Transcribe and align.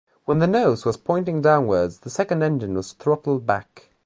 When 0.25 0.39
the 0.39 0.47
nose 0.47 0.83
was 0.83 0.97
pointing 0.97 1.43
downwards, 1.43 1.99
the 1.99 2.09
second 2.09 2.41
engine 2.41 2.73
was 2.73 2.93
throttled 2.93 3.45
back. 3.45 3.91